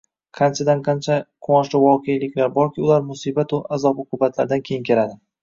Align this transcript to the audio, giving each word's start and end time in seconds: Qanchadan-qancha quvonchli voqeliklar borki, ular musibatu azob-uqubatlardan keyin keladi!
Qanchadan-qancha 0.37 1.17
quvonchli 1.47 1.81
voqeliklar 1.83 2.49
borki, 2.57 2.83
ular 2.89 3.05
musibatu 3.11 3.61
azob-uqubatlardan 3.79 4.67
keyin 4.73 4.91
keladi! 4.91 5.17